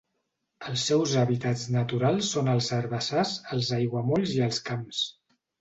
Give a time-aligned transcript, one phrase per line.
[0.71, 5.05] Els seus hàbitats naturals són els herbassars, els aiguamolls i els camps.